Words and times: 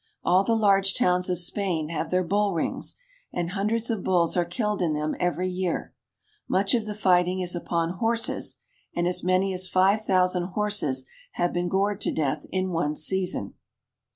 All 0.23 0.43
the 0.43 0.55
large 0.55 0.95
towns 0.95 1.29
of 1.29 1.37
Spain 1.37 1.89
have 1.89 2.09
their 2.09 2.23
bull 2.23 2.53
rings, 2.53 2.95
and 3.31 3.51
hundreds 3.51 3.91
of 3.91 4.03
bulls 4.03 4.35
are 4.35 4.43
killed 4.43 4.81
in 4.81 4.93
them 4.93 5.15
every 5.19 5.47
year. 5.47 5.93
Much 6.47 6.73
of 6.73 6.85
the 6.85 6.95
fighting 6.95 7.39
is 7.39 7.53
upon 7.55 7.91
horses, 7.99 8.57
and 8.95 9.07
as 9.07 9.23
many 9.23 9.53
as 9.53 9.67
five 9.67 10.03
thousand 10.03 10.45
horses 10.55 11.05
have 11.33 11.53
been 11.53 11.69
gored 11.69 12.01
to 12.01 12.11
death 12.11 12.47
in 12.49 12.71
one 12.71 12.95
season. 12.95 13.53